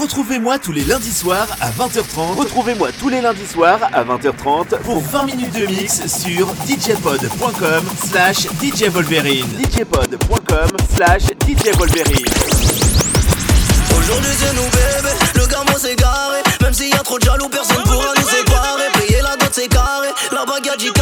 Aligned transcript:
Retrouvez-moi 0.00 0.58
tous 0.58 0.72
les 0.72 0.84
lundis 0.84 1.12
soirs 1.12 1.48
à 1.60 1.70
20h30. 1.70 2.36
Retrouvez-moi 2.36 2.90
tous 3.00 3.08
les 3.08 3.20
lundis 3.22 3.46
soirs 3.46 3.80
à 3.92 4.04
20h30 4.04 4.78
pour 4.82 5.00
20 5.00 5.24
minutes 5.24 5.54
de 5.54 5.66
mix 5.66 6.06
sur 6.06 6.48
djpod.com 6.66 7.82
slash 8.04 8.46
djvolverine. 8.62 9.46
djpod.com 9.58 10.68
slash 10.94 11.22
djvolverine. 11.46 12.26
Aujourd'hui 13.98 14.32
c'est 14.38 14.54
nous 14.54 14.68
bébé, 14.70 15.14
le 15.34 15.46
gamin 15.46 15.78
s'est 15.78 15.96
garé 15.96 16.42
Même 16.60 16.72
s'il 16.72 16.90
y 16.90 16.94
a 16.94 16.98
trop 16.98 17.18
de 17.18 17.24
jaloux, 17.24 17.48
personne 17.48 17.82
pourra 17.82 18.12
nous 18.16 18.28
séparer 18.28 18.84
Payer 18.94 19.20
la 19.22 19.36
dot 19.36 19.50
c'est 19.50 19.66
carré, 19.68 20.08
la 20.30 20.44
baguette 20.44 20.78
du 20.78 20.92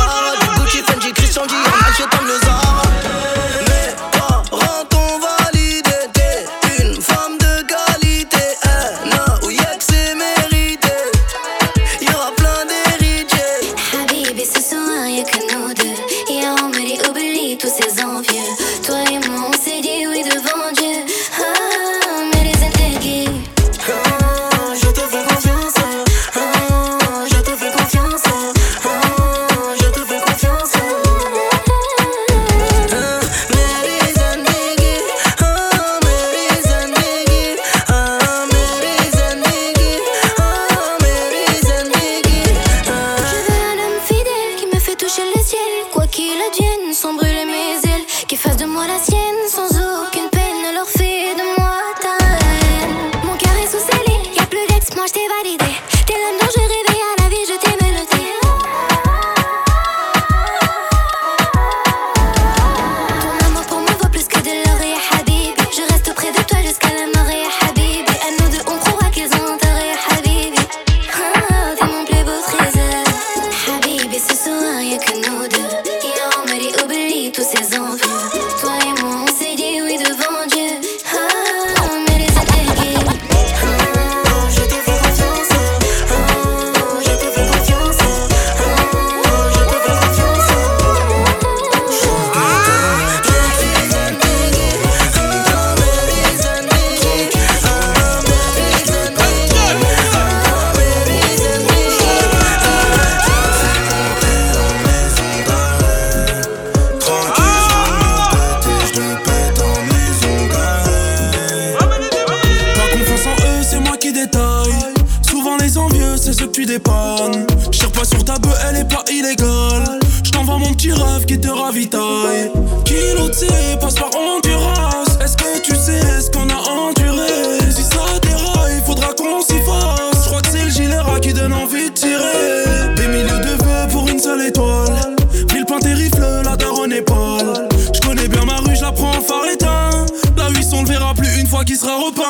une 141.74 141.80
qu'il 141.80 141.88
sera 141.88 141.96
repeint. 141.96 142.22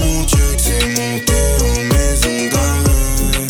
mon 0.00 0.22
Dieu 0.24 0.38
que 0.56 0.62
c'est 0.62 0.86
monté 0.88 1.32
en 1.62 1.80
maison 1.94 2.48
d'arrêt 2.52 3.46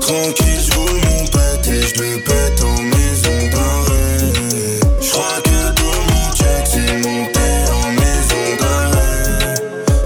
Tranquille, 0.00 0.60
j'roule 0.70 1.00
mon 1.10 1.24
pète 1.26 1.66
et 1.68 1.82
j'le 1.82 2.22
pète 2.22 2.62
en 2.62 2.82
maison 2.82 3.38
d'arrêt 3.52 4.32
J'crois 5.00 5.40
que 5.44 5.72
tout 5.74 6.00
mon 6.08 6.30
Dieu 6.34 6.54
que 6.62 6.68
c'est 6.70 6.96
monté 6.98 7.46
en 7.72 7.92
maison 7.92 8.44
d'arrêt 8.60 9.54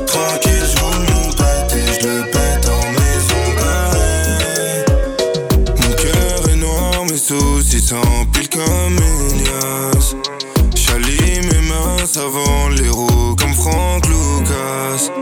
Tranquille, 0.06 0.66
j'roule 0.74 1.04
mon 1.14 1.28
pète 1.32 1.72
et 1.76 2.00
j'le 2.00 2.30
pète 2.30 2.68
en 2.68 2.86
maison 2.98 3.44
d'arrêt 3.58 4.84
Mon 5.76 5.92
cœur 5.94 6.48
est 6.50 6.56
noir, 6.56 7.04
mes 7.04 7.18
soucis 7.18 7.80
s'empilent 7.80 8.48
comme 8.48 8.98
Elias 9.30 10.14
J'allume 10.98 11.44
mes 11.52 11.68
mains 11.68 12.06
avant 12.16 12.68
les 12.70 12.88
roues 12.88 13.36
comme 13.36 13.52
Franck 13.52 14.06
Lucas. 14.06 15.12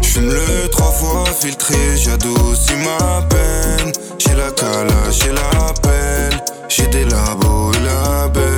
J'fume 0.00 0.30
le 0.30 0.68
trois 0.68 0.92
fois 0.92 1.24
filtré, 1.40 1.74
j'adoucis 1.96 2.76
ma 2.76 3.22
peine. 3.22 3.92
J'ai 4.18 4.34
la 4.34 4.52
cala, 4.52 5.10
j'ai 5.10 5.32
la 5.32 5.74
pelle 5.82 6.40
J'ai 6.68 6.86
des 6.86 7.04
labos 7.04 7.72
et 7.72 7.80
la 7.80 8.28
belle 8.28 8.57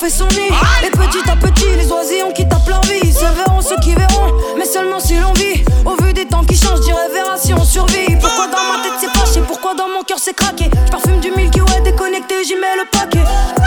Et 0.00 0.90
petit 0.90 1.28
à 1.28 1.34
petit, 1.34 1.66
les 1.76 1.90
oisillons 1.90 2.32
qui 2.32 2.48
tapent 2.48 2.68
leur 2.68 2.80
vie. 2.82 3.12
Se 3.12 3.24
verront 3.34 3.60
ceux 3.60 3.76
qui 3.82 3.94
verront, 3.94 4.32
mais 4.56 4.64
seulement 4.64 5.00
si 5.00 5.16
l'on 5.16 5.32
vit. 5.32 5.64
Au 5.84 6.00
vu 6.00 6.12
des 6.12 6.24
temps 6.24 6.44
qui 6.44 6.56
changent, 6.56 6.80
dirais 6.80 7.08
verra 7.12 7.36
si 7.36 7.52
on 7.52 7.64
survit. 7.64 8.16
Pourquoi 8.20 8.46
dans 8.46 8.62
ma 8.70 8.82
tête 8.84 8.92
c'est 9.00 9.10
fâché, 9.18 9.40
pourquoi 9.46 9.74
dans 9.74 9.88
mon 9.88 10.04
cœur 10.04 10.18
c'est 10.20 10.34
craqué? 10.34 10.70
J'parfume 10.86 11.18
du 11.18 11.32
Milky 11.32 11.60
Way 11.60 11.80
déconnecté, 11.82 12.44
j'y 12.44 12.54
mets 12.54 12.76
le 12.76 12.88
paquet. 12.96 13.24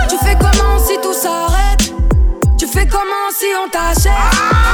Tu 0.10 0.16
fais 0.26 0.38
comment 0.40 0.80
si 0.80 0.98
tout 1.02 1.14
s'arrête? 1.14 1.94
Tu 2.58 2.66
fais 2.66 2.88
comment 2.88 3.30
si 3.38 3.48
on 3.62 3.70
t'achète? 3.70 4.12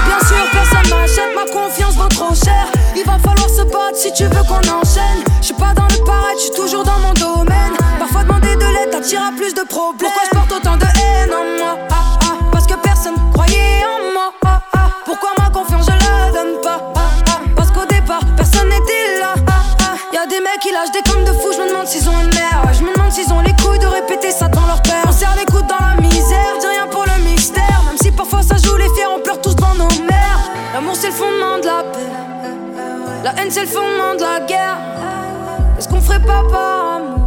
Bien 0.06 0.20
sûr 0.28 0.46
personne 0.52 0.90
m'achète, 0.96 1.36
ma 1.36 1.52
confiance 1.52 1.96
vaut 1.96 2.10
trop 2.10 2.36
cher. 2.36 2.68
Il 2.96 3.04
va 3.04 3.18
falloir 3.18 3.50
se 3.50 3.64
battre 3.64 3.96
si 3.96 4.14
tu 4.14 4.26
veux 4.26 4.44
qu'on 4.44 4.60
enchaîne. 4.60 5.24
J'suis 5.42 5.56
pas 5.56 5.74
dans 5.74 5.88
le 5.88 6.06
paraître, 6.06 6.40
j'suis 6.40 6.52
toujours 6.52 6.84
dans 6.84 7.00
mon 7.00 7.14
domaine. 7.14 7.74
Parfois 7.98 8.24
demander 8.24 8.56
de 8.56 8.66
l'aide 8.66 8.92
t'attirera 8.92 9.32
plus 9.36 9.56
de 9.56 9.64
problèmes. 9.68 10.12
Pourquoi 10.12 10.27
mecs, 20.36 20.66
ils 20.66 20.74
lâchent 20.74 20.92
des 20.92 21.02
comme 21.10 21.24
de 21.24 21.32
fou. 21.32 21.52
Je 21.54 21.62
me 21.62 21.70
demande 21.70 21.88
s'ils 21.88 22.08
ont 22.10 22.20
une 22.20 22.34
mère. 22.34 22.62
Je 22.74 22.84
me 22.84 22.94
demande 22.94 23.12
s'ils 23.12 23.32
ont 23.32 23.40
les 23.42 23.54
couilles 23.64 23.80
de 23.80 23.88
répéter 23.88 24.32
ça 24.32 24.48
dans 24.48 24.66
leur 24.66 24.82
père. 24.82 25.04
On 25.08 25.12
serre 25.12 25.36
les 25.38 25.46
coudes 25.46 25.68
dans 25.68 25.80
la 25.80 25.96
misère, 26.02 26.58
dis 26.60 26.68
rien 26.68 26.88
pour 26.88 27.06
le 27.06 27.24
mystère. 27.24 27.82
Même 27.86 27.98
si 28.02 28.12
parfois 28.12 28.42
ça 28.44 28.56
joue 28.58 28.76
les 28.76 28.90
fiers, 28.96 29.08
on 29.08 29.20
pleure 29.20 29.42
tous 29.42 29.56
dans 29.56 29.74
nos 29.76 29.90
mères. 30.04 30.52
L'amour 30.74 30.96
c'est 30.96 31.08
le 31.08 31.14
fondement 31.14 31.58
de 31.60 31.66
la 31.66 31.84
paix. 31.84 32.12
La 33.24 33.32
haine 33.42 33.50
c'est 33.50 33.62
le 33.62 33.68
fondement 33.68 34.16
de 34.16 34.22
la 34.22 34.40
guerre. 34.46 34.78
Est-ce 35.78 35.88
qu'on 35.88 36.02
ferait 36.02 36.20
pas 36.20 36.44
par 36.52 36.96
amour? 36.98 37.20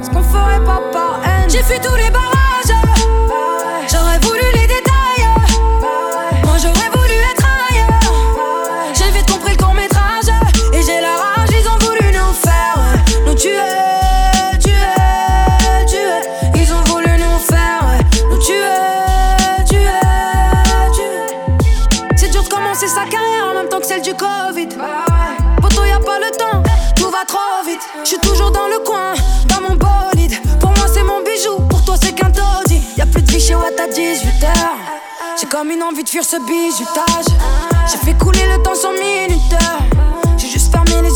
Est-ce 0.00 0.10
qu'on 0.10 0.22
ferait 0.22 0.64
pas 0.64 0.80
par 0.92 1.20
haine? 1.24 1.48
J'ai 1.48 1.62
fui 1.62 1.78
tous 1.80 1.96
les 1.96 2.10
barrages. 2.10 2.74
J'aurais 3.88 4.18
voulu 4.20 4.40
les 4.54 4.66
détails. 4.66 4.85
Du 24.06 24.14
Covid. 24.14 24.68
Poto, 25.60 25.84
y 25.84 25.90
a 25.90 25.98
pas 25.98 26.18
le 26.20 26.30
temps, 26.38 26.62
tout 26.94 27.10
va 27.10 27.24
trop 27.26 27.66
vite. 27.66 27.80
Je 28.04 28.10
suis 28.10 28.18
toujours 28.18 28.52
dans 28.52 28.68
le 28.68 28.78
coin, 28.84 29.14
dans 29.48 29.60
mon 29.60 29.74
bolide. 29.74 30.32
Pour 30.60 30.70
moi, 30.70 30.86
c'est 30.92 31.02
mon 31.02 31.22
bijou, 31.24 31.60
pour 31.68 31.84
toi, 31.84 31.96
c'est 32.00 32.12
qu'un 32.12 32.30
taudis. 32.30 32.80
Y 32.96 33.00
a 33.00 33.06
plus 33.06 33.22
de 33.22 33.32
vie 33.32 33.40
chez 33.40 33.56
Watt 33.56 33.74
à 33.80 33.88
18h. 33.88 34.46
J'ai 35.40 35.46
comme 35.48 35.72
une 35.72 35.82
envie 35.82 36.04
de 36.04 36.08
fuir 36.08 36.22
ce 36.22 36.36
bizutage. 36.36 37.34
J'ai 37.90 37.98
fait 37.98 38.16
couler 38.16 38.46
le 38.46 38.62
temps 38.62 38.76
sans 38.76 38.92
minuteur. 38.92 39.78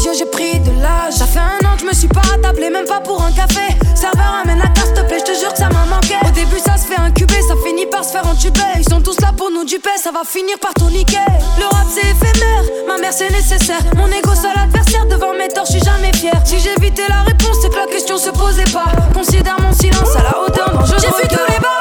Yeux, 0.04 0.12
j'ai 0.16 0.26
pris 0.26 0.58
de 0.60 0.70
l'âge. 0.80 1.14
Ça 1.14 1.26
fait 1.26 1.38
un 1.40 1.60
an 1.66 1.74
que 1.74 1.80
je 1.80 1.86
me 1.86 1.92
suis 1.92 2.08
pas 2.08 2.22
attablé, 2.34 2.70
même 2.70 2.86
pas 2.86 3.00
pour 3.00 3.22
un 3.22 3.32
café. 3.32 3.74
Serveur, 3.94 4.40
amène 4.42 4.58
la 4.58 4.68
carte, 4.68 4.86
s'il 4.86 4.94
te 4.94 5.00
plaît, 5.02 5.18
je 5.18 5.32
te 5.32 5.38
jure 5.38 5.52
que 5.52 5.58
ça 5.58 5.68
m'a 5.68 5.84
manqué. 5.86 6.14
Au 6.26 6.30
début, 6.30 6.58
ça 6.58 6.76
se 6.76 6.86
fait 6.86 7.00
incuber, 7.00 7.40
ça 7.46 7.54
finit 7.64 7.86
par 7.86 8.04
se 8.04 8.12
faire 8.12 8.26
entuber. 8.26 8.72
Ils 8.78 8.88
sont 8.88 9.00
tous 9.00 9.20
là 9.20 9.32
pour 9.36 9.50
nous 9.50 9.64
duper, 9.64 9.96
ça 10.02 10.10
va 10.10 10.22
finir 10.24 10.58
par 10.58 10.72
tout 10.74 10.90
niquer. 10.90 11.18
Le 11.58 11.64
rap, 11.64 11.86
c'est 11.92 12.08
éphémère, 12.08 12.64
ma 12.86 12.98
mère, 12.98 13.12
c'est 13.12 13.30
nécessaire. 13.30 13.80
Mon 13.96 14.06
ego, 14.06 14.34
seul 14.34 14.56
adversaire, 14.56 15.06
devant 15.06 15.34
mes 15.34 15.48
torts, 15.48 15.66
je 15.66 15.72
suis 15.72 15.84
jamais 15.84 16.12
fier. 16.14 16.34
Si 16.44 16.58
j'évitais 16.58 17.08
la 17.08 17.22
réponse, 17.22 17.58
c'est 17.60 17.70
que 17.70 17.76
la 17.76 17.86
question 17.86 18.16
se 18.16 18.30
posait 18.30 18.70
pas. 18.72 18.90
Considère 19.14 19.56
mon 19.60 19.72
silence 19.72 20.16
à 20.16 20.22
la 20.22 20.40
hauteur. 20.40 20.84
J'ai 20.98 21.08
vu 21.08 21.28
tous 21.28 21.52
les. 21.52 21.79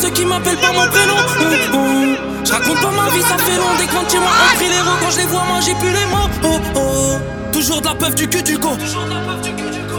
Ceux 0.00 0.10
qui 0.10 0.24
m'appellent 0.24 0.60
par 0.60 0.72
mon 0.72 0.86
prénom. 0.88 1.14
Oh, 1.16 1.44
oh. 1.74 2.36
Je 2.44 2.52
raconte 2.52 2.80
pas 2.80 2.90
ma 2.90 3.08
vie, 3.10 3.22
ça 3.22 3.36
fait 3.38 3.56
long, 3.56 3.74
des 3.78 4.10
chez 4.10 4.18
moi 4.18 4.28
ont 4.30 4.56
pris 4.56 4.68
les 4.68 4.80
rots. 4.80 4.96
Quand 5.00 5.10
je 5.10 5.16
les 5.18 5.26
vois, 5.26 5.44
moi 5.44 5.60
j'ai 5.60 5.74
plus 5.74 5.90
les 5.90 6.06
mots. 6.06 6.28
Oh, 6.44 6.60
oh. 6.76 7.52
Toujours 7.52 7.80
de 7.80 7.86
la 7.86 7.94
peuf 7.94 8.14
du 8.14 8.28
cul 8.28 8.42
du 8.42 8.58
go. 8.58 8.70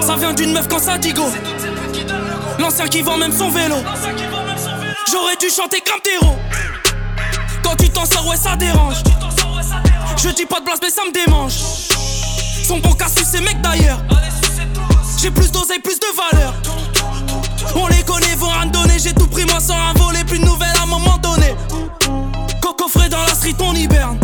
Ça 0.01 0.15
vient 0.15 0.33
d'une 0.33 0.53
meuf 0.53 0.67
quand 0.67 0.79
ça 0.79 0.97
dit 0.97 1.13
go. 1.13 1.25
L'ancien 2.59 2.87
qui 2.87 3.01
vend 3.01 3.17
même 3.17 3.33
son 3.33 3.49
vélo. 3.49 3.75
J'aurais 5.11 5.35
dû 5.37 5.49
chanter 5.49 5.81
comme 5.81 6.01
terreau. 6.01 6.35
Quand 7.63 7.75
tu 7.75 7.89
t'en 7.89 8.05
sors, 8.05 8.27
ouais, 8.27 8.37
ça 8.37 8.55
dérange. 8.55 8.97
Je 10.17 10.29
dis 10.29 10.45
pas 10.45 10.59
de 10.59 10.65
place, 10.65 10.79
mais 10.81 10.89
ça 10.89 11.01
me 11.05 11.11
démange. 11.11 11.53
Son 12.67 12.79
bon 12.79 12.93
casse 12.93 13.15
ces 13.15 13.41
mecs 13.41 13.61
d'ailleurs. 13.61 13.99
J'ai 15.19 15.31
plus 15.31 15.51
d'oseille, 15.51 15.79
plus 15.79 15.99
de 15.99 16.05
valeur. 16.31 16.53
On 17.75 17.87
les 17.87 18.03
connaît, 18.03 18.35
vont 18.35 18.49
rien 18.49 18.65
donner. 18.67 18.99
J'ai 18.99 19.13
tout 19.13 19.27
pris, 19.27 19.45
moi 19.45 19.59
sans 19.59 19.75
un 19.75 19.93
voler. 19.93 20.23
Plus 20.23 20.39
de 20.39 20.45
nouvelles 20.45 20.75
à 20.79 20.83
un 20.83 20.87
moment 20.87 21.17
donné. 21.17 21.55
Coco 22.61 22.87
frais 22.87 23.09
dans 23.09 23.23
la 23.23 23.33
street, 23.33 23.55
on 23.59 23.73
hiberne. 23.73 24.19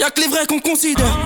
Y'a 0.00 0.10
que 0.10 0.20
les 0.20 0.28
vrais 0.28 0.46
qu'on 0.46 0.60
considère. 0.60 1.18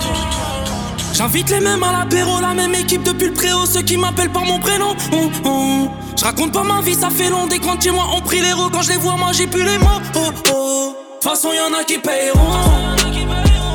J'invite 1.13 1.49
les 1.49 1.61
mêmes 1.61 1.81
à 1.81 1.93
l'apéro, 1.93 2.41
la 2.41 2.53
même 2.53 2.75
équipe 2.75 3.03
depuis 3.03 3.27
le 3.27 3.33
préau, 3.33 3.65
ceux 3.65 3.83
qui 3.83 3.95
m'appellent 3.95 4.31
par 4.31 4.43
mon 4.43 4.59
prénom. 4.59 4.93
Oh, 5.13 5.29
oh. 5.45 5.89
Je 6.17 6.25
raconte 6.25 6.51
pas 6.51 6.63
ma 6.63 6.81
vie, 6.81 6.93
ça 6.93 7.09
fait 7.09 7.29
long. 7.29 7.47
Des 7.47 7.59
grands 7.59 7.75
de 7.75 7.81
chez 7.81 7.91
moi 7.91 8.05
ont 8.15 8.21
pris 8.21 8.41
les 8.41 8.51
rots. 8.51 8.69
Quand 8.69 8.81
je 8.81 8.89
les 8.89 8.97
vois, 8.97 9.15
moi 9.15 9.31
j'ai 9.31 9.47
plus 9.47 9.63
les 9.63 9.77
mots. 9.77 10.01
Oh, 10.15 10.19
oh. 10.51 10.95
De 11.21 11.23
façon, 11.23 11.49
y'en 11.53 11.73
a 11.77 11.85
qui 11.85 11.97
paieront. 11.99 12.39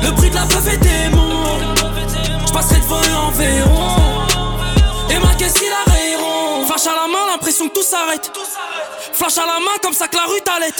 Le 0.03 0.11
prix 0.11 0.29
de 0.29 0.35
la 0.35 0.41
peuf 0.41 0.67
est 0.71 0.77
démon. 0.77 1.29
Je 2.45 2.53
passerai 2.53 2.79
devant 2.79 2.97
eux 2.97 3.15
en 3.27 3.31
verront. 3.31 4.10
Et 5.11 5.19
ma 5.19 5.33
caisse, 5.35 5.55
ils 5.61 5.69
la 5.69 5.91
rayeront. 5.91 6.65
Flash 6.65 6.87
à 6.87 6.95
la 6.95 7.07
main, 7.07 7.31
l'impression 7.31 7.67
que 7.67 7.73
tout 7.73 7.83
s'arrête. 7.83 8.31
Flash 9.13 9.37
à 9.37 9.45
la 9.45 9.59
main, 9.59 9.77
comme 9.83 9.93
ça 9.93 10.07
que 10.07 10.15
la 10.15 10.23
rue 10.23 10.41
t'allait. 10.41 10.71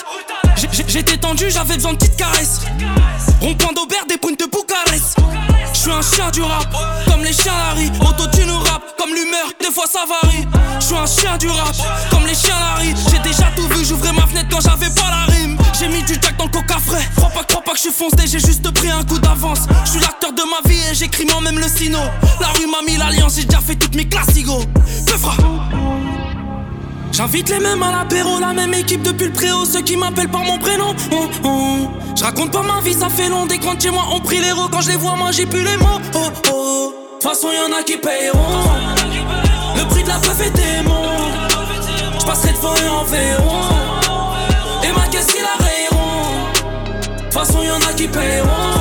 J'étais 0.88 1.18
tendu, 1.18 1.52
j'avais 1.52 1.76
besoin 1.76 1.94
de 1.94 1.98
petites 1.98 2.16
caresses. 2.16 2.62
Rond-point 3.42 3.74
d'Aubert, 3.74 4.06
des 4.08 4.18
pointes 4.18 4.40
de 4.40 4.46
Bucarest. 4.46 5.18
Je 5.74 5.80
suis 5.80 5.92
un 5.92 6.02
chien 6.02 6.30
du 6.32 6.44
rap, 6.44 6.68
comme 7.08 7.24
les 7.24 7.34
chiens 7.34 7.54
Larry. 7.58 7.92
Auto-tune 8.00 8.52
rap, 8.52 8.84
comme 8.98 9.14
l'humeur, 9.14 9.52
des 9.60 9.72
fois 9.72 9.86
ça 9.92 10.02
varie. 10.08 10.46
Je 10.80 10.86
suis 10.86 10.96
un 10.96 11.06
chien 11.06 11.38
du 11.38 11.50
rap, 11.50 11.76
comme 12.12 12.26
les 12.26 12.36
chiens 12.36 12.56
Larry. 12.60 12.94
J'ai 13.10 13.20
déjà 13.20 13.48
tout 13.56 13.68
vu, 13.68 13.84
j'ouvrais 13.84 14.14
ma 14.14 14.28
fenêtre 14.28 14.50
quand 14.52 14.62
j'avais 14.62 14.90
pas 14.94 15.10
la 15.10 15.34
rime. 15.34 15.58
J'ai 15.78 15.88
mis 15.88 16.04
du 16.04 16.14
jack 16.14 16.38
dans 16.38 16.46
le 16.46 16.52
coca 16.52 16.78
frais. 16.80 17.08
Crois 17.16 17.30
pas, 17.30 17.44
crois 17.44 17.62
pas 17.62 17.72
que 17.72 17.78
je 17.78 17.84
suis 17.84 17.92
foncé, 17.92 18.28
j'ai 18.28 18.40
juste 18.40 18.72
pris 18.74 18.92
un 18.92 19.04
coup 19.04 19.18
d'avance. 19.18 19.62
Je 19.86 19.92
suis 19.92 20.00
l'acteur 20.00 20.34
de 20.34 20.41
ma 20.52 20.70
vie 20.70 20.82
et 20.92 20.94
j'écris 20.94 21.26
moi-même 21.26 21.60
le 21.60 21.68
sino. 21.68 22.00
La 22.40 22.48
rue 22.48 22.68
m'a 22.68 22.82
mis 22.86 22.98
l'alliance, 22.98 23.36
j'ai 23.36 23.46
déjà 23.46 23.62
fait 23.62 23.76
toutes 23.76 23.96
mes 23.96 24.08
classicos. 24.08 24.66
Peu 25.08 25.18
fra. 25.18 25.34
J'invite 27.12 27.50
les 27.50 27.60
mêmes 27.60 27.84
à 27.84 27.92
l'apéro, 27.92 28.40
la 28.40 28.54
même 28.54 28.74
équipe 28.74 29.02
depuis 29.02 29.28
le 29.28 29.34
préau, 29.34 29.66
ceux 29.66 29.82
qui 29.82 29.96
m'appellent 29.98 30.30
par 30.30 30.44
mon 30.44 30.58
prénom. 30.58 30.96
Oh, 31.12 31.28
oh. 31.44 31.90
Je 32.16 32.24
raconte 32.24 32.52
pas 32.52 32.62
ma 32.62 32.82
vie, 32.82 32.94
ça 32.94 33.10
fait 33.10 33.30
long. 33.30 33.46
Des 33.46 33.58
grands 33.58 33.80
chez 33.80 33.92
moi 33.92 34.04
ont 34.14 34.20
pris 34.20 34.40
les. 34.40 34.52
Quand 34.72 34.82
je 34.82 34.90
les 34.90 34.96
vois, 34.96 35.16
moi 35.16 35.32
j'ai 35.32 35.46
plus 35.46 35.64
les 35.64 35.78
mots. 35.78 36.00
Oh, 36.16 36.20
oh. 36.54 36.94
De 36.94 37.14
toute 37.14 37.24
façon, 37.24 37.50
y'en 37.52 37.78
a 37.78 37.84
qui 37.84 37.98
paieront. 37.98 38.64
Le 39.76 39.84
prix 39.90 40.04
de 40.04 40.10
la 40.10 40.16
peuf 40.16 40.40
est 40.42 40.52
démon. 40.52 41.04
Je 42.20 42.26
passerai 42.26 42.54
devant 42.54 42.74
eux 42.74 42.90
en 42.90 43.04
verront. 43.04 44.34
Et 44.84 44.92
ma 44.94 45.08
caisse, 45.08 45.28
ils 45.36 45.42
la 45.42 45.66
rayeront. 45.66 46.48
De 47.18 47.24
toute 47.24 47.34
façon, 47.34 47.64
y'en 47.64 47.78
a 47.88 47.94
qui 47.94 48.08
paieront. 48.08 48.81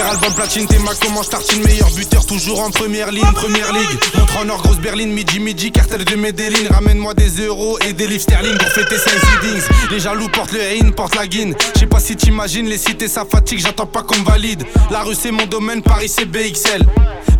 Premier 0.00 0.12
album 0.12 0.32
platine, 0.32 0.66
t'es 0.66 0.78
ma 0.78 0.92
comment 0.94 1.22
tartine 1.22 1.62
meilleur 1.62 1.90
buteur 1.90 2.24
toujours 2.24 2.60
en 2.60 2.70
première 2.70 3.10
ligne, 3.10 3.30
première 3.34 3.70
ligue. 3.70 3.98
Montre 4.18 4.38
en 4.38 4.48
or, 4.48 4.62
grosse 4.62 4.78
berline, 4.78 5.12
midi 5.12 5.40
midi, 5.40 5.70
cartel 5.70 6.06
de 6.06 6.16
Medellin. 6.16 6.70
Ramène-moi 6.70 7.12
des 7.12 7.44
euros 7.44 7.78
et 7.86 7.92
des 7.92 8.06
livres 8.06 8.22
sterling 8.22 8.56
pour 8.56 8.68
fêter 8.68 8.96
saint 8.96 9.10
seedings. 9.10 9.62
Les 9.90 10.00
jaloux 10.00 10.28
portent 10.30 10.52
le 10.52 10.60
haine, 10.60 10.92
portent 10.92 11.16
la 11.16 11.26
guine. 11.26 11.54
Je 11.74 11.80
sais 11.80 11.86
pas 11.86 12.00
si 12.00 12.16
t'imagines 12.16 12.66
les 12.66 12.78
cités, 12.78 13.08
ça 13.08 13.26
fatigue, 13.30 13.58
j'attends 13.58 13.84
pas 13.84 14.02
qu'on 14.02 14.22
valide. 14.22 14.64
La 14.90 15.02
rue 15.02 15.14
c'est 15.14 15.32
mon 15.32 15.44
domaine, 15.44 15.82
Paris 15.82 16.08
c'est 16.08 16.24
BXL. 16.24 16.86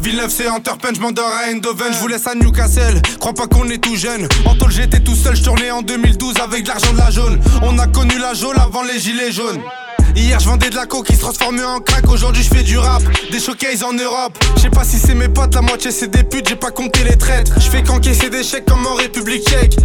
Villeneuve 0.03 0.31
c'est 0.31 0.47
Hunterpen, 0.47 0.95
je 0.95 1.01
m'endors 1.01 1.33
à 1.33 1.51
Eindhoven, 1.51 1.95
je 1.95 1.99
vous 1.99 2.09
laisse 2.09 2.27
à 2.27 2.35
Newcastle. 2.35 3.01
Crois 3.21 3.33
pas 3.33 3.47
qu'on 3.47 3.71
est 3.71 3.79
tout 3.79 3.97
jeune. 3.97 4.29
En 4.45 4.55
tôle 4.55 4.71
j'étais 4.71 5.01
tout 5.01 5.17
seul, 5.17 5.35
je 5.35 5.45
tournais 5.45 5.71
en 5.71 5.81
2012 5.81 6.35
avec 6.45 6.65
de 6.65 6.69
l'argent 6.69 6.93
de 6.93 6.99
la 6.99 7.11
jaune. 7.11 7.41
On 7.63 7.79
a 7.79 7.87
connu 7.87 8.19
la 8.19 8.35
jaune 8.35 8.59
avant 8.59 8.83
les 8.83 9.01
gilets 9.01 9.33
jaunes. 9.33 9.61
Hier 10.17 10.39
je 10.39 10.47
vendais 10.47 10.71
de 10.71 10.77
la 10.77 10.87
coke 10.87 11.07
qui 11.07 11.15
se 11.15 11.21
transformait 11.21 11.65
en 11.65 11.81
crack. 11.81 12.09
Aujourd'hui 12.11 12.43
je 12.43 12.49
fais 12.49 12.63
du 12.63 12.79
rap, 12.79 13.03
des 13.31 13.41
showcases 13.41 13.83
en 13.83 13.93
Europe. 13.93 14.39
Je 14.57 14.63
sais 14.63 14.71
pas 14.71 14.85
si 14.85 14.99
c'est 14.99 15.15
mes 15.15 15.29
potes, 15.29 15.55
la 15.55 15.63
moitié 15.63 15.91
c'est 15.91 16.11
des 16.11 16.25
putes. 16.25 16.49
J'ai 16.49 16.57
pas 16.57 16.71
compté 16.71 17.05
les 17.05 17.17
traîtres 17.17 17.53
Je 17.57 17.69
fais 17.71 17.83
qu'encaisser 17.83 18.31
des 18.31 18.43
chèques 18.43 18.67
comme 18.67 18.87
en 18.87 18.95
République 18.95 19.49
tchèque 19.49 19.77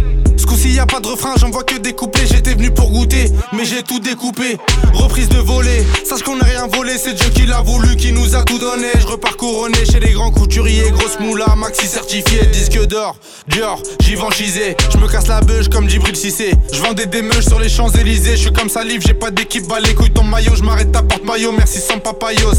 y 0.76 0.80
a 0.80 0.86
pas 0.86 1.00
de 1.00 1.06
refrain, 1.06 1.32
j'en 1.38 1.50
vois 1.50 1.64
que 1.64 1.76
des 1.78 1.94
couplets 1.94 2.26
J'étais 2.26 2.54
venu 2.54 2.70
pour 2.70 2.90
goûter, 2.90 3.32
mais 3.54 3.64
j'ai 3.64 3.82
tout 3.82 3.98
découpé 3.98 4.58
Reprise 4.92 5.28
de 5.28 5.38
voler, 5.38 5.82
sache 6.04 6.22
qu'on 6.22 6.36
n'a 6.36 6.44
rien 6.44 6.66
volé 6.66 6.92
C'est 6.98 7.14
Dieu 7.14 7.30
qui 7.30 7.46
l'a 7.46 7.62
voulu, 7.62 7.96
qui 7.96 8.12
nous 8.12 8.36
a 8.36 8.42
tout 8.42 8.58
donné 8.58 8.88
Je 9.00 9.06
repars 9.06 9.36
couronné 9.36 9.84
chez 9.90 10.00
les 10.00 10.12
grands 10.12 10.30
couturiers 10.30 10.90
Grosse 10.90 11.18
moula, 11.18 11.54
maxi 11.56 11.86
certifié, 11.86 12.46
disque 12.52 12.86
d'or 12.86 13.16
Dior, 13.48 13.80
Givenchy 14.00 14.52
Je 14.92 14.98
me 14.98 15.08
casse 15.08 15.28
la 15.28 15.40
beuge 15.40 15.68
comme 15.68 15.88
Djibril 15.88 16.16
Cissé 16.16 16.52
Je 16.72 16.80
vendais 16.80 17.06
des 17.06 17.22
meuches 17.22 17.46
sur 17.46 17.58
les 17.58 17.70
Champs-Élysées 17.70 18.36
Je 18.36 18.42
suis 18.42 18.52
comme 18.52 18.68
salive, 18.68 19.02
j'ai 19.06 19.14
pas 19.14 19.30
d'équipe, 19.30 19.66
bah 19.66 19.78
les 19.82 19.94
couilles 19.94 20.10
ton 20.10 20.24
maillot, 20.24 20.54
je 20.56 20.62
m'arrête 20.62 20.92
ta 20.92 21.02
porte 21.02 21.24
maillot, 21.24 21.52
merci 21.52 21.80
sans 21.80 21.98
papayos. 21.98 22.52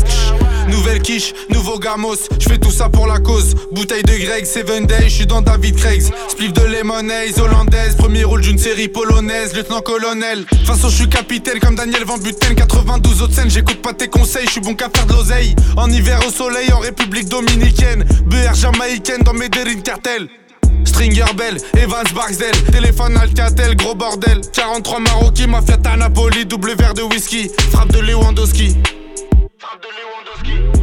Nouvelle 0.69 1.01
quiche, 1.01 1.33
nouveau 1.49 1.79
gamos, 1.79 2.15
je 2.39 2.49
fais 2.49 2.57
tout 2.57 2.71
ça 2.71 2.89
pour 2.89 3.07
la 3.07 3.19
cause. 3.19 3.55
Bouteille 3.71 4.03
de 4.03 4.13
Greg, 4.13 4.45
Seven 4.45 4.85
Days, 4.85 5.05
je 5.05 5.15
suis 5.15 5.25
dans 5.25 5.41
David 5.41 5.75
Craigs. 5.75 6.03
Spliff 6.27 6.53
de 6.53 6.61
Lemonade, 6.61 7.39
hollandaise, 7.39 7.95
premier 7.95 8.16
rôle 8.23 8.41
d'une 8.41 8.57
série 8.57 8.87
polonaise, 8.87 9.53
lieutenant-colonel. 9.55 10.45
Façon, 10.65 10.89
je 10.89 10.95
suis 10.95 11.09
capitaine 11.09 11.59
comme 11.59 11.75
Daniel 11.75 12.03
Van 12.05 12.17
Buten, 12.17 12.55
92 12.55 13.21
autres 13.21 13.33
scènes, 13.33 13.49
j'écoute 13.49 13.81
pas 13.81 13.93
tes 13.93 14.07
conseils, 14.07 14.45
je 14.45 14.51
suis 14.51 14.61
bon 14.61 14.75
qu'à 14.75 14.89
faire 14.89 15.05
de 15.05 15.13
l'oseille. 15.13 15.55
En 15.75 15.89
hiver 15.89 16.19
au 16.27 16.31
soleil, 16.31 16.71
en 16.73 16.79
République 16.79 17.29
Dominicaine, 17.29 18.05
BR 18.25 18.53
jamaïcaine 18.53 19.21
dans 19.23 19.33
Medellin 19.33 19.79
cartel. 19.81 20.27
Stringer 20.85 21.33
Bell, 21.35 21.57
Evans 21.77 22.07
Barksdale, 22.15 22.63
téléphone 22.71 23.17
Alcatel, 23.17 23.75
gros 23.75 23.95
bordel. 23.95 24.41
43 24.53 24.99
Marocains, 24.99 25.47
mafia 25.47 25.77
à 25.85 25.97
Napoli, 25.97 26.45
double 26.45 26.75
verre 26.75 26.93
de 26.93 27.03
whisky, 27.03 27.49
frappe 27.71 27.91
de 27.91 27.99
Lewandowski. 27.99 28.75
Frappe 29.59 29.83
de 29.83 29.89
Lewandowski. 29.97 30.77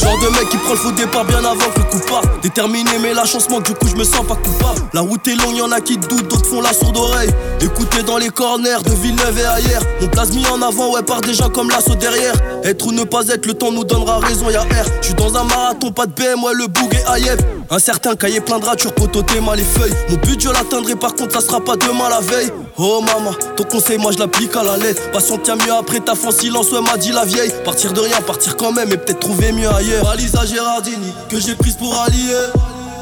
Genre 0.00 0.18
de 0.18 0.28
mec 0.28 0.48
qui 0.48 0.56
prend 0.56 0.72
le 0.72 0.78
faux 0.78 0.92
départ 0.92 1.24
bien 1.26 1.44
avant 1.44 1.70
que 1.74 1.78
le 1.80 1.84
coup 1.84 2.00
part. 2.08 2.22
Déterminé, 2.42 2.90
mais 3.02 3.12
la 3.12 3.24
chance 3.24 3.50
manque, 3.50 3.64
du 3.64 3.74
coup 3.74 3.86
je 3.86 3.96
me 3.96 4.04
sens 4.04 4.26
pas 4.26 4.36
coupable. 4.36 4.80
La 4.94 5.02
route 5.02 5.26
est 5.28 5.34
longue, 5.34 5.56
y'en 5.56 5.70
a 5.72 5.80
qui 5.80 5.98
doutent, 5.98 6.28
d'autres 6.28 6.46
font 6.46 6.62
la 6.62 6.72
sourde 6.72 6.96
oreille. 6.96 7.30
Écoutez 7.60 8.02
dans 8.02 8.16
les 8.16 8.30
corners 8.30 8.82
de 8.84 8.92
Villeneuve 8.92 9.38
et 9.38 9.44
ailleurs. 9.44 9.82
Mon 10.00 10.08
place 10.08 10.32
mis 10.32 10.46
en 10.46 10.62
avant, 10.62 10.92
ouais, 10.92 11.02
part 11.02 11.20
déjà 11.20 11.48
comme 11.48 11.68
l'assaut 11.68 11.96
derrière. 11.96 12.34
Être 12.64 12.86
ou 12.86 12.92
ne 12.92 13.04
pas 13.04 13.26
être, 13.28 13.44
le 13.46 13.54
temps 13.54 13.72
nous 13.72 13.84
donnera 13.84 14.18
raison, 14.18 14.48
y'a 14.48 14.62
R. 14.62 14.86
J'suis 15.02 15.14
dans 15.14 15.36
un 15.36 15.44
marathon, 15.44 15.92
pas 15.92 16.06
de 16.06 16.12
BM, 16.12 16.42
ouais, 16.42 16.54
le 16.54 16.66
boug 16.66 16.94
et 16.94 17.12
Ayev. 17.18 17.59
Un 17.72 17.78
certain 17.78 18.16
cahier 18.16 18.40
plein 18.40 18.58
de 18.58 18.64
ratures, 18.64 18.92
poteau, 18.92 19.22
mal 19.42 19.56
les 19.56 19.62
feuilles. 19.62 19.94
Mon 20.08 20.16
but, 20.16 20.40
je 20.40 20.48
l'atteindrai, 20.48 20.96
par 20.96 21.14
contre, 21.14 21.34
ça 21.34 21.40
sera 21.40 21.60
pas 21.60 21.76
demain 21.76 22.08
la 22.08 22.18
veille. 22.18 22.50
Oh 22.76 23.00
maman, 23.00 23.30
ton 23.56 23.62
conseil, 23.62 23.96
moi 23.96 24.10
je 24.10 24.18
l'applique 24.18 24.56
à 24.56 24.64
la 24.64 24.76
lettre. 24.76 25.08
Passion 25.12 25.38
tient 25.38 25.54
mieux 25.54 25.72
après, 25.72 26.00
ta 26.00 26.14
en 26.14 26.30
silence, 26.32 26.72
ouais, 26.72 26.80
m'a 26.80 26.96
dit 26.96 27.12
la 27.12 27.24
vieille. 27.24 27.52
Partir 27.64 27.92
de 27.92 28.00
rien, 28.00 28.20
partir 28.22 28.56
quand 28.56 28.72
même, 28.72 28.90
et 28.90 28.96
peut-être 28.96 29.20
trouver 29.20 29.52
mieux 29.52 29.68
ailleurs. 29.72 30.08
Alisa 30.10 30.44
Gérardini, 30.46 31.12
que 31.28 31.38
j'ai 31.38 31.54
prise 31.54 31.76
pour 31.76 31.96
allier. 32.00 32.34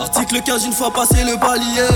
Article 0.00 0.42
15, 0.44 0.66
une 0.66 0.72
fois 0.74 0.90
passé 0.90 1.24
le 1.24 1.40
palier. 1.40 1.88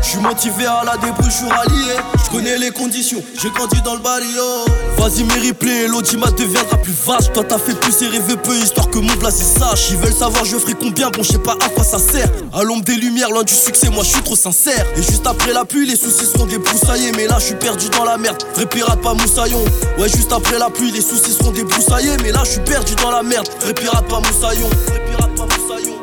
Je 0.00 0.08
suis 0.08 0.18
motivé 0.18 0.64
à 0.64 0.82
la 0.82 0.96
débrouille, 0.96 1.30
je 1.30 1.46
rallié. 1.46 1.92
Je 2.24 2.30
connais 2.30 2.56
les 2.56 2.70
conditions, 2.70 3.22
j'ai 3.38 3.50
grandi 3.50 3.82
dans 3.82 3.94
le 3.94 4.00
barrio. 4.00 4.64
Vas-y, 4.96 5.24
mes 5.24 5.48
replays, 5.48 5.86
l'audimat 5.86 6.30
deviendra 6.30 6.76
plus 6.78 6.94
vache. 7.06 7.32
Toi, 7.32 7.44
t'as 7.44 7.58
fait 7.58 7.74
plus 7.74 8.00
et 8.02 8.08
rêvé 8.08 8.36
peu, 8.36 8.56
histoire 8.56 8.88
que 8.88 8.98
mon 8.98 9.12
il 9.12 9.32
sache. 9.32 9.90
Ils 9.90 9.96
veulent 9.98 10.14
savoir, 10.14 10.44
je 10.44 10.56
ferai 10.56 10.74
combien, 10.74 11.10
bon, 11.10 11.22
je 11.22 11.32
sais 11.32 11.38
pas 11.38 11.56
à 11.60 11.68
quoi 11.68 11.84
ça 11.84 11.98
sert. 11.98 12.28
À 12.52 12.62
l'ombre 12.62 12.84
des 12.84 12.94
lumières, 12.94 13.30
loin 13.30 13.42
du 13.42 13.52
succès, 13.52 13.90
moi 13.90 14.02
je 14.02 14.10
suis 14.10 14.22
trop 14.22 14.36
sincère. 14.36 14.86
Et 14.96 15.02
juste 15.02 15.26
après 15.26 15.52
la 15.52 15.64
pluie, 15.64 15.86
les 15.86 15.96
soucis 15.96 16.26
seront 16.26 16.46
débroussaillés. 16.46 17.12
Mais 17.16 17.26
là, 17.26 17.36
je 17.38 17.46
suis 17.46 17.54
perdu 17.56 17.88
dans 17.90 18.04
la 18.04 18.16
merde. 18.16 18.42
Vrai 18.54 18.66
pirate, 18.66 19.00
pas 19.02 19.14
moussaillon. 19.14 19.64
Ouais, 19.98 20.08
juste 20.08 20.32
après 20.32 20.58
la 20.58 20.70
pluie, 20.70 20.90
les 20.90 21.02
soucis 21.02 21.32
seront 21.32 21.52
débroussaillés. 21.52 22.16
Mais 22.22 22.32
là, 22.32 22.42
je 22.44 22.52
suis 22.52 22.60
perdu 22.60 22.94
dans 22.96 23.10
la 23.10 23.22
merde. 23.22 23.48
Vrai 23.60 23.74
pirate, 23.74 24.06
pas 24.08 24.20
moussaillon. 24.20 24.68
Vrai 24.86 25.02
pirate, 25.06 25.34
pas 25.36 25.44
moussaillon. 25.44 25.94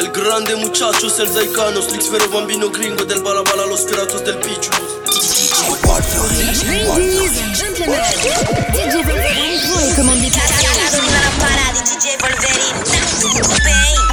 El 0.00 0.12
grande 0.12 0.54
muchachos, 0.60 1.18
el 1.18 1.28
zaicanos, 1.28 1.90
l'X-Vero 1.90 2.28
bambino 2.28 2.68
gringo 2.70 3.04
del 3.04 3.20
balabala, 3.20 3.66
los 3.66 3.80
piratos 3.80 4.22
del 4.22 4.38
pichus. 4.38 4.97
Gentlemen, 7.52 8.00
DJ 8.72 8.94
Wolverine. 9.04 9.94
Comandez 9.94 10.30
la 10.30 11.30
parade, 11.38 11.82
DJ 11.84 12.16
Wolverine. 12.22 12.78
Bem. 13.64 14.07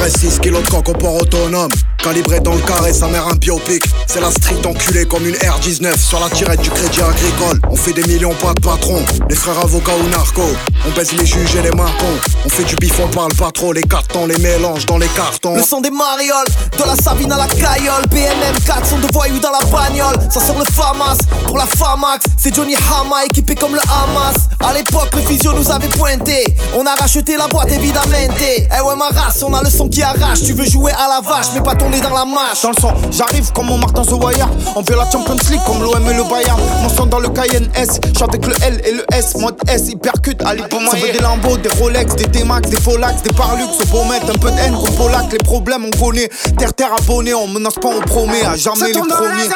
Illégaux, 0.00 0.06
RS6 0.06 0.40
kilos 0.40 0.62
de 0.62 0.68
coq 0.68 0.88
au 0.88 0.92
port 0.92 1.14
autonome. 1.16 1.70
Calibré 2.02 2.40
dans 2.40 2.54
le 2.54 2.60
carré, 2.60 2.92
sa 2.92 3.08
mère 3.08 3.26
un 3.28 3.34
biopic. 3.34 3.84
C'est 4.06 4.20
la 4.20 4.30
street 4.30 4.66
enculée 4.66 5.04
comme 5.04 5.26
une 5.26 5.34
R19 5.34 5.98
sur 5.98 6.18
la 6.18 6.30
tirette 6.30 6.62
du 6.62 6.70
crédit 6.70 7.02
agricole. 7.02 7.60
On 7.70 7.76
fait 7.76 7.92
des 7.92 8.02
millions, 8.04 8.34
pas 8.34 8.54
de 8.54 8.60
patron. 8.60 9.02
Les 9.28 9.36
frères 9.36 9.58
avocats 9.58 9.92
ou 10.02 10.08
narcos. 10.08 10.56
On 10.86 10.90
baise 10.96 11.12
les 11.12 11.26
juges 11.26 11.54
et 11.56 11.62
les 11.62 11.70
marcons. 11.70 12.18
On 12.44 12.48
fait 12.48 12.64
du 12.64 12.76
bif, 12.76 12.98
on 13.00 13.08
parle 13.08 13.34
pas 13.34 13.50
trop. 13.50 13.72
Les 13.72 13.82
cartons, 13.82 14.26
les 14.26 14.38
mélanges 14.38 14.86
dans 14.86 14.98
les 14.98 15.08
cartons. 15.08 15.56
Le 15.56 15.62
son 15.62 15.80
des 15.80 15.90
marioles, 15.90 16.48
de 16.78 16.84
la 16.84 16.96
Sabine 16.96 17.32
à 17.32 17.36
la 17.36 17.46
caillole 17.46 18.06
BNM 18.10 18.56
4 18.64 18.86
sont 18.86 18.98
de 18.98 19.12
voyous 19.12 19.38
dans 19.38 19.50
la 19.50 19.64
bagnole 19.66 20.16
Ça 20.30 20.40
sort 20.40 20.58
le 20.58 20.64
FAMAS, 20.64 21.18
pour 21.46 21.58
la 21.58 21.66
FAMAX 21.66 22.24
C'est 22.38 22.54
Johnny 22.54 22.74
Hama 22.74 23.24
équipé 23.26 23.54
comme 23.54 23.74
le 23.74 23.80
Hamas 23.80 24.36
À 24.60 24.72
l'époque 24.72 25.10
le 25.14 25.52
nous 25.58 25.70
avait 25.70 25.88
pointé 25.88 26.44
On 26.74 26.86
a 26.86 26.94
racheté 26.94 27.36
la 27.36 27.46
boîte 27.48 27.72
évidemment 27.72 28.06
Eh 28.12 28.80
ouais 28.80 28.96
ma 28.96 29.08
race, 29.08 29.42
on 29.42 29.52
a 29.52 29.62
le 29.62 29.70
son 29.70 29.88
qui 29.88 30.02
arrache 30.02 30.42
Tu 30.42 30.52
veux 30.52 30.64
jouer 30.64 30.92
à 30.92 31.08
la 31.08 31.20
vache 31.20 31.46
mais 31.54 31.60
pas 31.60 31.74
tourner 31.90 32.08
dans 32.08 32.14
la 32.14 32.24
mâche 32.24 32.62
Dans 32.62 32.70
le 32.70 32.76
son, 32.80 32.92
j'arrive 33.10 33.52
comme 33.52 33.66
mon 33.66 33.78
Martin 33.78 34.02
Wire. 34.02 34.48
On 34.76 34.84
fait 34.84 34.96
la 34.96 35.10
Champions 35.10 35.36
League 35.50 35.60
comme 35.66 35.82
l'OM 35.82 36.08
et 36.08 36.14
le 36.14 36.24
Bayern. 36.24 36.60
Mon 36.82 36.88
son 36.88 37.06
dans 37.06 37.18
le 37.18 37.28
Cayenne 37.28 37.68
S, 37.74 38.00
j'suis 38.12 38.22
avec 38.24 38.46
le 38.46 38.54
L 38.62 38.80
et 38.84 38.92
le 38.92 39.04
S. 39.12 39.34
Mode 39.36 39.56
S, 39.68 39.88
hypercute, 39.88 40.42
allez 40.44 40.62
pour 40.68 40.80
moi 40.80 40.92
Ça 40.94 40.98
veut 40.98 41.12
des 41.12 41.20
Lambo, 41.20 41.56
des 41.56 41.68
Rolex, 41.68 42.14
des 42.16 42.26
T-Max, 42.26 42.68
des 42.70 42.80
Folax, 42.80 43.22
des 43.22 43.32
Parlux. 43.32 43.64
Pour 43.90 44.06
mettre 44.06 44.30
un 44.30 44.38
peu 44.38 44.50
de 44.50 44.58
haine 44.58 44.74
contre 44.74 44.92
Polac 44.96 45.32
Les 45.32 45.38
problèmes 45.38 45.84
on 45.84 45.90
connaît, 45.90 46.28
terre 46.58 46.74
terre 46.74 46.92
abonné 46.96 47.34
On 47.34 47.48
menace 47.48 47.74
pas, 47.74 47.88
on 47.88 48.00
promet 48.00 48.44
à 48.44 48.56
jamais 48.56 48.92
les 48.92 49.00
premiers. 49.00 49.48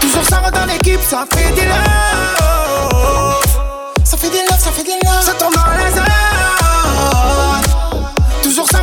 Toujours 0.00 0.24
ça 0.28 0.40
va 0.40 0.50
dans 0.50 0.66
l'équipe, 0.66 1.00
ça 1.08 1.26
fait 1.32 1.52
des 1.54 1.66
love. 1.66 1.76
Ça 4.04 4.16
fait 4.16 4.30
des 4.30 4.38
love, 4.38 4.58
ça 4.58 4.70
fait 4.70 4.84
des 4.84 4.90
love. 4.90 5.22
Ça 5.22 5.32
tombe 5.32 5.54
dans 5.54 5.60
la 5.60 5.90
zone. 5.90 6.33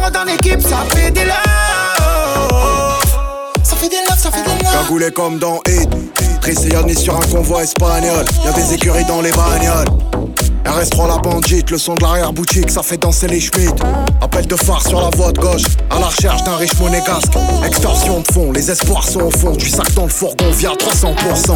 Dans 0.10 0.24
l'équipe, 0.25 0.62
ça 0.62 0.84
fait 0.89 1.12
des 1.12 1.24
love. 1.24 1.36
Ça 3.63 3.75
fait 3.77 3.88
des 3.88 3.96
love, 4.10 4.17
ça 4.17 4.31
fait 4.31 4.41
des 4.43 4.63
love. 4.63 4.74
Cagoulé 4.74 5.12
comme 5.12 5.39
dans 5.39 5.62
Hit. 5.67 5.89
Trissiani 6.41 6.96
sur 6.96 7.15
un 7.15 7.25
convoi 7.27 7.63
espagnol. 7.63 8.25
Y'a 8.43 8.51
des 8.51 8.74
écuries 8.74 9.05
dans 9.05 9.22
les 9.22 9.31
bagnoles. 9.31 9.88
RS3 10.71 11.07
la 11.09 11.17
bandite, 11.17 11.69
le 11.69 11.77
son 11.77 11.95
de 11.95 12.01
l'arrière-boutique, 12.01 12.71
ça 12.71 12.81
fait 12.81 12.95
danser 12.95 13.27
les 13.27 13.41
Schmitt. 13.41 13.75
Appel 14.21 14.47
de 14.47 14.55
phare 14.55 14.81
sur 14.87 15.01
la 15.01 15.09
voie 15.17 15.33
de 15.33 15.39
gauche, 15.39 15.63
à 15.89 15.99
la 15.99 16.05
recherche 16.05 16.43
d'un 16.43 16.55
riche 16.55 16.79
monégasque. 16.79 17.33
Extorsion 17.65 18.21
de 18.21 18.31
fond, 18.31 18.53
les 18.53 18.71
espoirs 18.71 19.03
sont 19.03 19.19
au 19.19 19.31
fond. 19.31 19.51
Du 19.51 19.69
sac 19.69 19.93
dans 19.95 20.03
le 20.03 20.09
fourgon, 20.09 20.49
via 20.51 20.69
300%. 20.69 21.53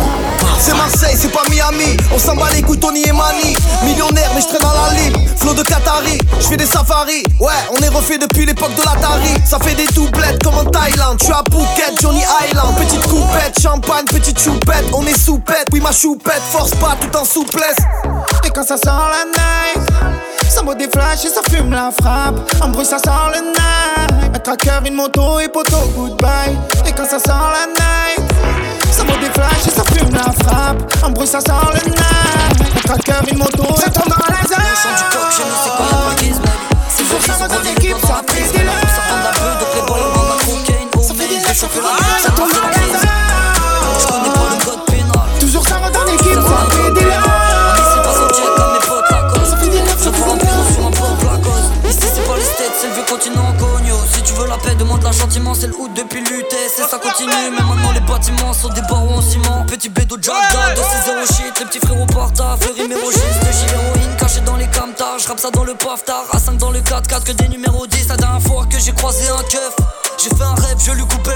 C'est 0.60 0.74
Marseille, 0.76 1.16
c'est 1.18 1.32
pas 1.32 1.44
Miami. 1.50 1.96
On 2.14 2.20
s'en 2.20 2.36
bat 2.36 2.50
les 2.54 2.62
couilles, 2.62 2.80
Tony 2.80 3.04
et 3.08 3.14
Mani. 3.14 3.56
Millionnaire, 3.86 4.32
mais 4.36 4.42
je 4.42 4.48
traîne 4.48 4.62
dans 4.62 4.74
la 4.74 4.94
ligne. 5.00 5.30
Flow 5.38 5.54
de 5.54 5.64
Qatari, 5.64 6.20
je 6.40 6.48
fais 6.48 6.58
des 6.58 6.66
safaris. 6.66 7.24
Ouais, 7.40 7.54
on 7.72 7.82
est 7.82 7.90
refait 7.90 8.18
depuis 8.18 8.46
l'époque 8.46 8.76
de 8.76 8.84
l'Atari. 8.84 9.30
Ça 9.46 9.60
fait 9.60 9.76
des 9.76 9.88
doublettes 9.94 10.44
comme 10.44 10.56
en 10.56 10.66
Thaïlande. 10.66 11.20
Tu 11.20 11.32
à 11.32 11.42
Phuket, 11.50 12.02
Johnny 12.02 12.24
Island. 12.50 12.76
Petite 12.76 13.08
coupette, 13.08 13.62
champagne, 13.62 14.06
petite 14.06 14.42
choupette. 14.42 14.86
On 14.94 15.06
est 15.06 15.18
soupette, 15.18 15.68
oui, 15.72 15.80
ma 15.80 15.94
choupette. 15.94 16.42
Force 16.52 16.72
pas 16.72 16.98
tout 17.00 17.16
en 17.18 17.24
souplesse. 17.24 17.78
Et 18.46 18.50
quand 18.50 18.64
ça 18.64 18.78
la 19.10 19.26
night, 19.26 19.90
ça 20.50 20.62
vaut 20.62 20.76
des 20.76 20.88
flashs 20.90 21.26
et 21.26 21.30
ça 21.30 21.42
fume 21.50 21.72
la 21.72 21.92
frappe. 21.92 22.36
En 22.62 22.70
bruit, 22.70 22.86
ça 22.86 22.98
sent 22.98 23.10
le 23.34 23.42
night. 23.42 24.36
Un 24.36 24.40
tracker, 24.40 24.88
une 24.88 24.96
moto 24.96 25.40
et 25.40 25.48
poteau, 25.48 25.78
goodbye. 25.96 26.58
Et 26.86 26.92
quand 26.92 27.06
ça 27.06 27.20
sent 27.20 27.30
la 27.30 27.68
night, 27.68 28.32
ça 28.92 29.04
vaut 29.04 29.18
des 29.20 29.30
flashs 29.34 29.68
et 29.68 29.72
ça 29.72 29.84
fume 29.94 30.14
la 30.14 30.32
frappe. 30.44 30.82
En 31.04 31.10
bruit, 31.12 31.28
ça 31.28 31.40
sent 31.40 31.52
le 31.74 31.90
night. 31.90 32.76
Un 32.76 32.88
tracker, 32.88 33.32
une 33.32 33.38
moto, 33.38 33.64
ça 33.76 33.90
tombe 33.90 34.10
dans 34.10 34.34
la 34.34 34.48
zone. 34.48 34.64
Le 34.64 34.76
son 34.76 34.90
du 34.96 35.04
coq, 35.12 35.30
je 35.32 35.42
ne 35.42 35.56
sais 35.64 35.72
quoi 35.78 35.86
la 35.92 36.16
baby. 36.16 36.34
C'est 36.90 37.04
Toujours 37.04 37.22
ça 37.22 37.48
dans 37.48 37.56
volé, 37.56 37.70
l'équipe, 37.70 37.96
les 37.96 38.08
ça 38.08 38.16
love. 38.16 38.90
Ça 38.96 39.02
tombe 39.10 39.24
d'un 39.24 39.32
peu, 39.40 39.52
donc 39.60 39.76
les 39.76 39.82
boys, 39.82 39.98
on 40.16 40.30
la 40.30 40.44
cocaine. 40.44 40.88
Oh, 40.98 41.02
ça 41.02 41.14
fait 41.14 41.82
la 41.82 41.88
Ah, 41.90 42.20
ça 42.22 42.30
tombe 42.32 42.52
dans 42.52 42.62
la 42.62 42.70
crise. 42.70 43.35
Gentiment. 55.16 55.54
C'est 55.54 55.68
le 55.68 55.76
hood 55.76 55.94
depuis 55.94 56.22
l'UTS 56.22 56.80
et 56.80 56.90
ça 56.90 56.98
continue. 56.98 57.32
Mais 57.52 57.64
maintenant, 57.64 57.92
les 57.94 58.02
bâtiments 58.02 58.54
sont 58.54 58.70
des 58.70 58.82
barreaux 58.82 59.16
en 59.16 59.22
ciment. 59.22 59.66
Petit 59.68 59.90
bédo 59.90 60.18
Jaja, 60.22 60.76
2 60.76 60.82
6 61.28 61.36
shit. 61.36 61.60
Les 61.60 61.66
petits 61.66 61.80
frérots 61.80 62.06
porta, 62.06 62.58
Ferry 62.60 62.88
Mérogis, 62.90 63.20
de 63.20 63.52
Gilles 63.52 63.74
héroïne 63.74 64.16
caché 64.18 64.42
dans 64.42 64.56
les 64.56 64.68
camtars. 64.68 65.20
J'rappe 65.20 65.40
ça 65.40 65.52
dans 65.52 65.64
le 65.64 65.74
paftard. 65.74 66.26
A5 66.34 66.58
dans 66.58 66.72
le 66.72 66.80
4-4, 66.80 67.24
que 67.24 67.32
des 67.32 67.48
numéros 67.48 67.88
10. 67.88 68.08
La 68.10 68.18
dernière 68.18 68.42
fois 68.42 68.66
que 68.70 68.80
j'ai 68.80 68.92
croisé 68.92 69.28
un 69.30 69.44
keuf, 69.44 69.76
j'ai 70.18 70.30
fait 70.30 70.44
un 70.44 70.56
rêve, 70.56 70.78
je 70.84 70.92
lui 70.92 71.06
coupais 71.06 71.35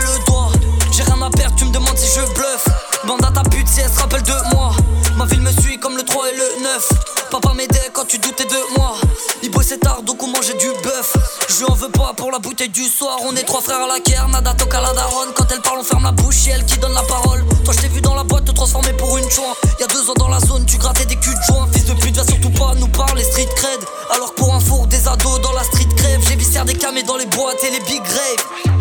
On 13.02 13.34
est 13.34 13.44
trois 13.44 13.62
frères 13.62 13.82
à 13.82 13.88
la 13.88 14.00
guerre, 14.00 14.28
nada 14.28 14.54
toca 14.54 14.78
à 14.78 14.82
la 14.82 14.94
daronne. 14.94 15.30
Quand 15.34 15.46
elle 15.52 15.62
parle, 15.62 15.80
on 15.80 15.84
ferme 15.84 16.04
la 16.04 16.12
bouche 16.12 16.48
et 16.48 16.52
elle 16.52 16.66
qui 16.66 16.78
donne 16.80 16.94
la 16.94 17.04
parole. 17.04 17.46
Toi, 17.64 17.74
je 17.74 17.82
t'ai 17.82 17.88
vu 17.88 18.02
dans 18.02 18.14
la 18.14 18.24
boîte 18.24 18.44
te 18.44 18.52
transformer 18.52 18.92
pour 18.94 19.18
une 19.18 19.30
chouin. 19.30 19.54
Y 19.80 19.84
a 19.84 19.88
deux 19.88 20.10
ans 20.10 20.16
dans 20.18 20.28
la 20.28 20.40
zone, 20.40 20.66
tu 20.66 20.78
grattais 20.78 21.06
des 21.06 21.16
culs 21.16 21.34
de 21.34 21.54
joint. 21.54 21.68
Fils 21.72 21.86
de 21.86 21.94
pute, 21.94 22.18
va 22.18 22.26
surtout 22.26 22.50
pas 22.50 22.74
nous 22.76 22.90
parler 22.90 23.24
street 23.24 23.48
cred. 23.56 23.80
Alors 24.14 24.34
pour 24.36 24.54
un 24.54 24.60
four, 24.60 24.86
des 24.88 25.08
ados 25.08 25.40
dans 25.40 25.54
la 25.54 25.64
street 25.64 25.88
crève. 25.96 26.20
J'ai 26.28 26.36
viscère 26.36 26.66
des 26.66 26.74
camés 26.74 27.04
dans 27.04 27.16
les 27.16 27.26
boîtes 27.28 27.64
et 27.64 27.72
les 27.72 27.80
big 27.86 28.04
graves. 28.04 28.80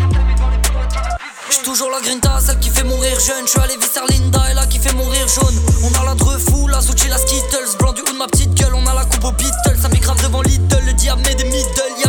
J'suis 1.49 1.63
toujours 1.63 1.89
la 1.89 2.01
grinta, 2.01 2.39
celle 2.45 2.59
qui 2.59 2.69
fait 2.69 2.83
mourir 2.83 3.17
jeune. 3.21 3.47
J'suis 3.47 3.61
allé 3.61 3.77
visser 3.77 4.01
Linda, 4.09 4.41
elle 4.49 4.55
là 4.55 4.65
qui 4.65 4.79
fait 4.79 4.93
mourir 4.95 5.27
jaune. 5.29 5.55
On 5.83 6.01
a 6.01 6.03
la 6.03 6.15
fou, 6.39 6.67
la 6.67 6.81
Zucchi, 6.81 7.07
la 7.07 7.17
Skittles. 7.17 7.77
Blanc 7.79 7.93
du 7.93 8.01
haut 8.01 8.11
de 8.11 8.17
ma 8.17 8.27
petite 8.27 8.53
gueule, 8.53 8.73
on 8.75 8.85
a 8.85 8.93
la 8.93 9.05
coupe 9.05 9.23
au 9.23 9.31
Beatles. 9.31 9.79
Ça 9.81 9.87
grave 9.87 10.21
devant 10.21 10.41
Lidl, 10.41 10.83
le 10.85 10.93
diable 10.93 11.21
met 11.21 11.35
des 11.35 11.45
middle. 11.45 12.08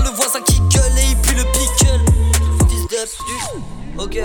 Ok. 4.00 4.19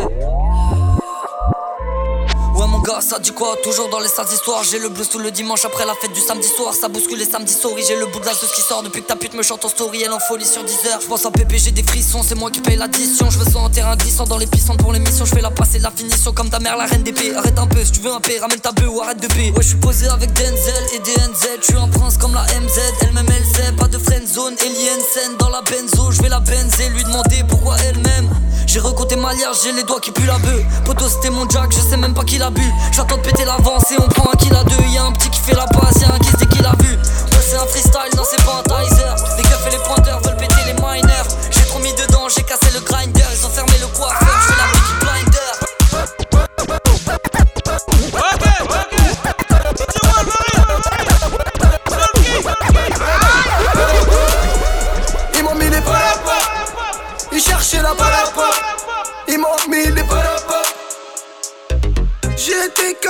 Ouais 2.55 2.67
mon 2.67 2.79
gars, 2.79 3.01
ça 3.01 3.19
dit 3.19 3.31
quoi? 3.31 3.57
Toujours 3.63 3.89
dans 3.89 3.99
les 3.99 4.07
sales 4.07 4.31
histoires. 4.31 4.63
J'ai 4.63 4.79
le 4.79 4.87
blues 4.87 5.09
tout 5.09 5.19
le 5.19 5.29
dimanche 5.29 5.65
après 5.65 5.85
la 5.85 5.93
fête 5.93 6.13
du 6.13 6.21
samedi 6.21 6.47
soir. 6.47 6.73
Ça 6.73 6.87
bouscule 6.87 7.17
les 7.19 7.25
samedis 7.25 7.53
souris. 7.53 7.83
J'ai 7.85 7.97
le 7.97 8.05
bout 8.05 8.21
de 8.21 8.25
la 8.25 8.31
qui 8.31 8.61
sort. 8.61 8.81
Depuis 8.81 9.01
que 9.01 9.07
ta 9.07 9.17
pute 9.17 9.33
me 9.33 9.43
chante 9.43 9.65
en 9.65 9.67
story 9.67 10.03
Elle 10.03 10.13
en 10.13 10.19
folie 10.19 10.45
sur 10.45 10.63
10 10.63 10.73
heures. 10.87 11.01
Je 11.01 11.07
pense 11.07 11.25
à 11.25 11.31
Pépé, 11.31 11.57
j'ai 11.57 11.71
des 11.71 11.83
frissons. 11.83 12.23
C'est 12.23 12.35
moi 12.35 12.49
qui 12.49 12.61
paye 12.61 12.77
l'addition. 12.77 13.29
Je 13.29 13.39
veux 13.39 13.51
ça 13.51 13.59
en 13.59 13.69
terrain 13.69 13.97
glissant 13.97 14.23
Dans 14.23 14.37
les 14.37 14.47
pissants 14.47 14.77
pour 14.77 14.93
l'émission. 14.93 15.25
Je 15.25 15.35
fais 15.35 15.41
la 15.41 15.51
passer 15.51 15.79
la 15.79 15.91
finition 15.91 16.31
Comme 16.31 16.49
ta 16.49 16.59
mère 16.59 16.77
la 16.77 16.85
reine 16.85 17.03
d'épée. 17.03 17.35
Arrête 17.35 17.59
un 17.59 17.67
peu. 17.67 17.83
Si 17.83 17.91
tu 17.91 17.99
veux 17.99 18.13
un 18.13 18.21
P 18.21 18.39
Ramène 18.39 18.61
ta 18.61 18.71
bœuf 18.71 18.87
ou 18.89 19.01
arrête 19.01 19.21
de 19.21 19.27
paix 19.27 19.51
Ouais 19.51 19.61
je 19.61 19.67
suis 19.67 19.77
posé 19.77 20.07
avec 20.07 20.31
Denzel 20.31 20.83
et 20.93 20.99
DNZ 20.99 21.59
Je 21.59 21.65
suis 21.65 21.77
j'ai 29.61 29.71
les 29.71 29.83
doigts 29.83 29.99
qui 29.99 30.11
puent 30.11 30.25
la 30.25 30.37
bœuf. 30.37 30.63
Poto, 30.85 31.07
c'était 31.07 31.29
mon 31.29 31.47
jack, 31.49 31.71
je 31.71 31.79
sais 31.79 31.97
même 31.97 32.13
pas 32.13 32.23
qui 32.23 32.37
l'a 32.37 32.49
bu. 32.49 32.63
J'attends 32.91 33.17
de 33.17 33.21
péter 33.21 33.45
l'avance 33.45 33.91
et 33.91 33.95
on 33.99 34.07
prend 34.07 34.31
un 34.31 34.35
kill 34.35 34.53
à 34.53 34.63
deux. 34.63 34.83
Y'a 34.93 35.03
un 35.03 35.11
petit 35.11 35.29
qui 35.29 35.39
fait 35.39 35.55
la 35.55 35.65
passe, 35.67 36.01
y'a 36.01 36.13
un 36.13 36.19
qui 36.19 36.29
se 36.29 36.45
qui 36.45 36.61
l'a 36.61 36.73
vu. 36.79 36.97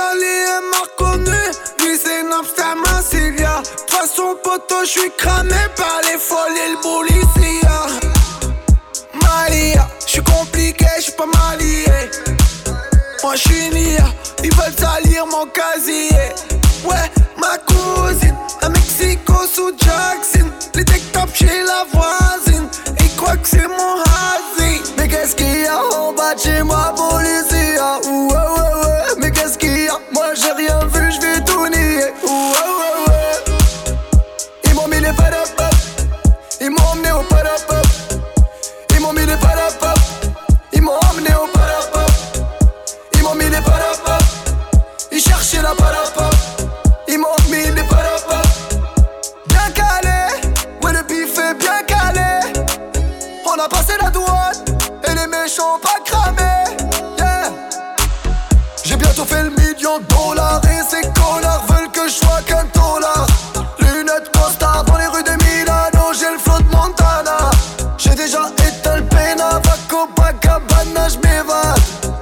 J'étais 0.06 0.20
calé, 0.20 0.44
elle 0.46 0.70
m'a 0.70 0.82
reconnu 0.82 1.40
Lui 1.80 1.98
c'est 2.02 2.22
Napster, 2.22 2.74
Massilia 2.84 3.62
façon 3.88 4.36
poteau, 4.42 4.84
j'suis 4.84 5.10
cramé 5.16 5.50
par 5.76 6.00
les 6.02 6.18
folies 6.18 6.60
et 6.66 6.70
le 6.70 6.80
policier 6.80 7.26
Malia, 9.22 9.88
j'suis 10.06 10.22
compliqué, 10.22 10.86
j'suis 10.98 11.12
pas 11.12 11.26
marié. 11.26 11.86
Moi 13.22 13.34
j'suis 13.36 13.70
Nia, 13.70 14.06
ils 14.44 14.54
veulent 14.54 14.78
salir 14.78 15.26
mon 15.26 15.46
casier. 15.46 16.10
Ouais, 16.84 17.10
ma 17.38 17.58
cousine, 17.58 18.36
à 18.62 18.68
Mexico 18.68 19.34
sous 19.52 19.72
Jackson. 19.78 20.48
Les 20.74 20.84
tech 20.84 21.02
top 21.12 21.30
chez 21.34 21.62
la 21.64 21.86
voisine 21.92 22.68
Ils 23.00 23.16
croient 23.16 23.36
que 23.36 23.48
c'est 23.48 23.66
mon 23.66 24.02
hasi 24.02 24.82
Mais 24.98 25.08
qu'est-ce 25.08 25.34
qu'il 25.34 25.62
y 25.62 25.66
a 25.66 25.82
en 25.82 26.12
bas 26.12 26.34
de 26.34 26.40
chez 26.40 26.62
moi, 26.62 26.75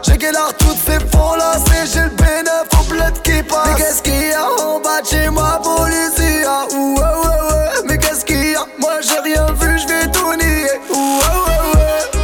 J'ai 0.03 0.18
galard 0.18 0.53
toutes 0.59 0.77
ces 0.77 1.01
fonds 1.09 1.37
là 1.37 1.55
C'est 1.66 1.87
j'ai 1.87 2.05
le 2.05 2.11
bénéf 2.11 2.68
au 2.79 2.85
bled 2.85 3.14
qui 3.23 3.42
passe. 3.42 3.68
Mais 3.68 3.75
qu'est-ce 3.77 4.03
qu'il 4.03 4.29
y 4.29 4.33
a 4.35 4.44
en 4.44 4.79
bas 4.79 5.01
de 5.01 5.07
chez 5.07 5.31
moi 5.31 5.59
policier? 5.62 6.44
Ouh 6.75 6.94
ouais 6.94 7.03
ouais 7.03 7.40
ouais 7.51 7.83
Mais 7.87 7.97
qu'est-ce 7.97 8.27
qu'il 8.27 8.51
y 8.51 8.55
a? 8.55 8.66
Moi 8.79 9.01
j'ai 9.01 9.20
rien 9.20 9.47
vu 9.59 9.79
j'vais 9.79 10.11
tout 10.11 10.35
nier. 10.35 10.68
Ouh 10.90 11.18
ouais 11.18 11.38
ouais 11.47 11.61
ouais 11.75 12.20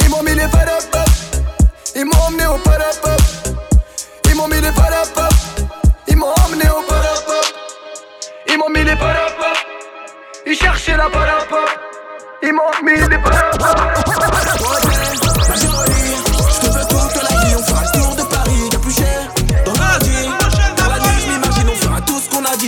Ils 0.00 0.08
m'ont 0.08 0.22
mis 0.22 0.34
les 0.34 0.48
padapap 0.48 1.06
Ils 1.96 2.06
m'ont 2.06 2.22
emmené 2.28 2.46
au 2.46 2.56
padapap 2.56 3.20
Ils 4.30 4.34
m'ont 4.34 4.48
mis 4.48 4.60
les 4.60 4.72
padapap 4.72 5.34
Ils 6.08 6.16
m'ont 6.16 6.32
emmené 6.46 6.64
au 6.70 6.80
padapap 6.88 7.44
Ils 8.48 8.56
m'ont 8.56 8.70
mis 8.70 8.84
les 8.84 8.96
padapap 8.96 9.58
Ils 10.46 10.56
cherchaient 10.56 10.96
la 10.96 11.10
padapap 11.10 11.78
Ils 12.42 12.54
m'ont 12.54 12.62
mis 12.82 12.96
les 12.96 13.18
padapap 13.18 13.98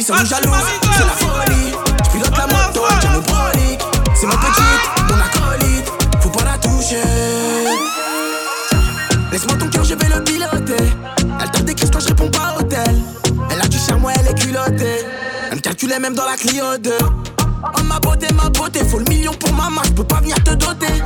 tout 0.05 0.13
ce 0.13 0.13
qu'on 0.13 0.19
a 0.19 0.23
dit, 0.23 0.29
ça 0.29 0.41
nous 0.41 0.51
jalouse, 0.51 0.67
c'est 0.97 1.05
la 1.05 1.13
folie. 1.13 1.73
Je 2.05 2.11
pilote 2.11 2.37
la 2.37 2.47
moto, 2.47 2.81
tiens 3.01 3.11
mon 3.11 3.21
brolique. 3.21 3.81
C'est 4.15 4.27
ma 4.27 4.37
petite, 4.37 5.09
mon 5.09 5.21
acolyte, 5.21 5.93
faut 6.21 6.29
pas 6.31 6.45
la 6.45 6.59
toucher. 6.59 7.03
Laisse-moi 9.33 9.57
ton 9.59 9.69
cœur, 9.69 9.85
je 9.85 9.95
vais 9.95 10.15
le 10.15 10.25
piloter. 10.25 10.93
Elle 11.41 11.51
tape 11.51 11.65
des 11.65 11.75
crises 11.75 11.91
quand 11.91 12.01
je 12.01 12.09
réponds 12.09 12.31
pas 12.31 12.57
au 12.59 12.63
tel. 12.63 12.97
Elle 13.51 13.61
a 13.61 13.69
du 13.69 13.79
charme, 13.79 14.07
elle 14.19 14.29
est 14.29 14.39
culottée. 14.39 15.07
Elle 15.51 15.57
me 15.57 15.61
calculait 15.61 15.99
même 15.99 16.15
dans 16.15 16.27
la 16.27 16.37
Clio 16.37 16.77
2. 16.79 16.91
Oh 17.01 17.83
ma 17.85 17.99
beauté, 17.99 18.27
ma 18.35 18.51
beauté, 18.51 18.85
faut 18.85 18.99
le 18.99 19.07
million 19.07 19.33
pour 19.33 19.53
ma 19.53 19.71
main, 19.71 19.83
je 19.87 19.93
peux 19.93 20.05
pas 20.05 20.21
venir 20.21 20.37
te 20.45 20.55
doter. 20.55 21.03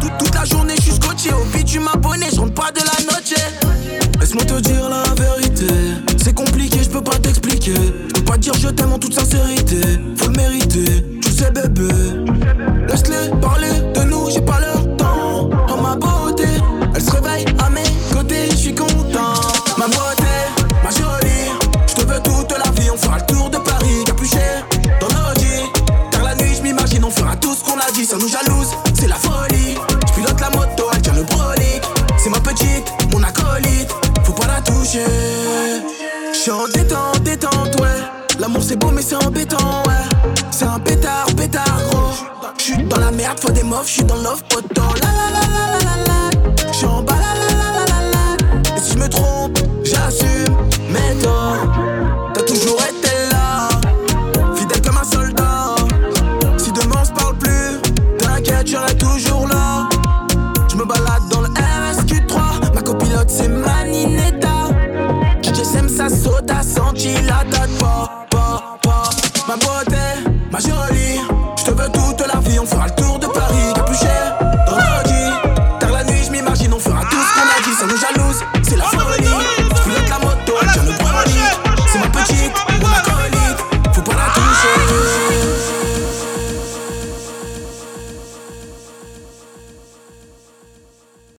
Toute, 0.00 0.16
toute 0.18 0.34
la 0.34 0.44
journée, 0.44 0.74
je 0.76 0.82
suis 0.82 0.92
scotché. 0.92 1.32
Au 1.32 1.44
beat, 1.52 1.66
tu 1.66 1.80
m'abonnes, 1.80 2.24
je 2.32 2.38
rentre 2.38 2.54
pas 2.54 2.70
de 2.70 2.80
la 2.80 3.12
noche. 3.12 3.34
Laisse-moi 4.20 4.44
te 4.44 4.60
dire 4.60 4.88
la 4.88 5.02
vérité. 5.14 5.66
C'est 6.22 6.34
compliqué, 6.34 6.80
je 6.82 6.88
peux 6.88 7.02
pas 7.02 7.18
t'expliquer. 7.18 7.74
Dire 8.36 8.54
je 8.54 8.68
t'aime 8.68 8.92
en 8.92 8.98
toute 9.00 9.14
sincérité. 9.14 9.80
Faut 10.16 10.28
le 10.28 10.36
mériter, 10.36 11.04
tu 11.20 11.28
sais, 11.28 11.50
bébé. 11.50 11.88
Laisse-les 12.88 13.36
parler 13.40 13.80
de 13.94 14.04
nous, 14.04 14.30
j'ai 14.30 14.42
pas 14.42 14.60
leur 14.60 14.96
temps. 14.96 15.50
Oh 15.68 15.82
ma 15.82 15.96
beauté, 15.96 16.44
elle 16.94 17.02
se 17.02 17.10
réveille 17.10 17.46
à 17.58 17.68
dans 43.40 43.52
la 43.52 43.52
merde, 43.52 43.52
faut 43.52 43.52
des 43.52 43.62
meufs, 43.62 43.86
je 43.86 43.92
suis 43.92 44.04
dans 44.04 44.16
l'offre, 44.16 44.42
poteau. 44.44 45.07